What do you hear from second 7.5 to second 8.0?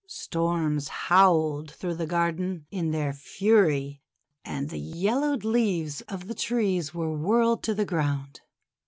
to the